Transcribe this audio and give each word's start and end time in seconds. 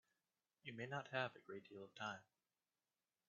You 0.63 0.73
may 0.73 0.87
not 0.87 1.09
have 1.09 1.35
a 1.35 1.39
great 1.41 1.69
deal 1.69 1.83
of 1.83 1.93
time. 1.93 2.23